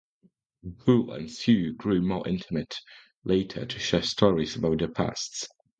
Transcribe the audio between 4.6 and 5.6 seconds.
their pasts.